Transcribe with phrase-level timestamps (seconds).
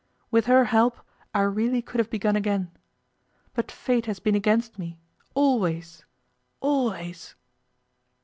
[0.31, 0.99] With her help
[1.31, 2.71] I really could have begun again.
[3.53, 4.97] But Fate has been against me
[5.35, 6.05] always!
[6.59, 7.35] always!